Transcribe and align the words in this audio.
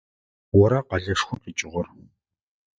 Ора 0.59 0.79
къэлэшхом 0.89 1.37
къикӏыгъэр? 1.43 1.87